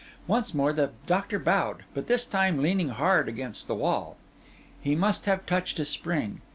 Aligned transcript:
Once 0.25 0.51
more 0.51 0.73
the 0.73 0.89
doctor 1.05 1.37
bowed, 1.37 1.83
but 1.93 2.07
this 2.07 2.25
time 2.25 2.59
leaning 2.59 2.89
hard 2.89 3.29
against 3.29 3.67
the 3.67 3.75
wall. 3.75 4.17
He 4.81 4.95
must 4.95 5.27
have 5.27 5.45
touched 5.45 5.77
a 5.77 5.85
spring. 5.85 6.41